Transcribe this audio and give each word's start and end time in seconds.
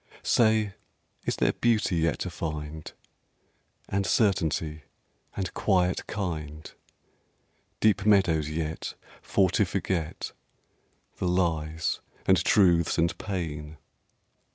Say, 0.23 0.73
is 1.25 1.35
there 1.35 1.53
Beauty 1.53 1.97
yet 1.97 2.17
to 2.21 2.31
find? 2.31 2.91
And 3.87 4.03
Certainty? 4.07 4.81
and 5.37 5.53
Quiet 5.53 6.07
kind? 6.07 6.73
Deep 7.79 8.03
meadows 8.07 8.49
yet, 8.49 8.95
for 9.21 9.51
to 9.51 9.63
forget 9.63 10.31
The 11.17 11.27
lies, 11.27 11.99
and 12.25 12.43
truths, 12.43 12.97
and 12.97 13.15
pain?... 13.19 13.77